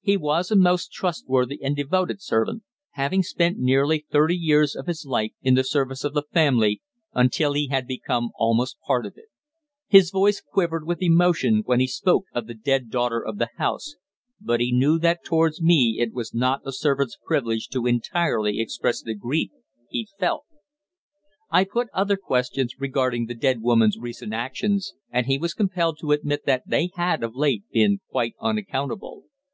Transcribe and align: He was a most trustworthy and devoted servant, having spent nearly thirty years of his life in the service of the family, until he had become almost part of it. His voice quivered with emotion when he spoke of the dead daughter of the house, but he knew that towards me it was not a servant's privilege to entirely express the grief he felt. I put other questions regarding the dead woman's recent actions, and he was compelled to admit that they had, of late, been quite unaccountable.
He 0.00 0.16
was 0.16 0.50
a 0.50 0.56
most 0.56 0.92
trustworthy 0.92 1.62
and 1.62 1.76
devoted 1.76 2.22
servant, 2.22 2.62
having 2.92 3.22
spent 3.22 3.58
nearly 3.58 4.06
thirty 4.10 4.34
years 4.34 4.74
of 4.74 4.86
his 4.86 5.04
life 5.04 5.32
in 5.42 5.56
the 5.56 5.62
service 5.62 6.04
of 6.04 6.14
the 6.14 6.22
family, 6.32 6.80
until 7.12 7.52
he 7.52 7.66
had 7.68 7.86
become 7.86 8.30
almost 8.38 8.78
part 8.86 9.04
of 9.04 9.18
it. 9.18 9.26
His 9.86 10.10
voice 10.10 10.40
quivered 10.40 10.86
with 10.86 11.02
emotion 11.02 11.64
when 11.66 11.80
he 11.80 11.86
spoke 11.86 12.24
of 12.32 12.46
the 12.46 12.54
dead 12.54 12.88
daughter 12.88 13.20
of 13.22 13.36
the 13.36 13.50
house, 13.58 13.96
but 14.40 14.58
he 14.60 14.72
knew 14.72 14.98
that 15.00 15.22
towards 15.22 15.60
me 15.60 15.98
it 16.00 16.14
was 16.14 16.32
not 16.32 16.62
a 16.64 16.72
servant's 16.72 17.18
privilege 17.26 17.68
to 17.68 17.84
entirely 17.86 18.60
express 18.60 19.02
the 19.02 19.12
grief 19.14 19.50
he 19.90 20.08
felt. 20.18 20.46
I 21.50 21.64
put 21.64 21.88
other 21.92 22.16
questions 22.16 22.76
regarding 22.78 23.26
the 23.26 23.34
dead 23.34 23.60
woman's 23.60 23.98
recent 23.98 24.32
actions, 24.32 24.94
and 25.10 25.26
he 25.26 25.36
was 25.36 25.52
compelled 25.52 25.98
to 26.00 26.12
admit 26.12 26.46
that 26.46 26.62
they 26.66 26.88
had, 26.94 27.22
of 27.22 27.36
late, 27.36 27.64
been 27.70 28.00
quite 28.10 28.32
unaccountable. 28.40 29.24